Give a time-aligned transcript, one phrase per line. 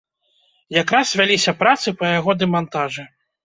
[0.81, 3.11] Якраз вяліся працы па яго дэмантажы.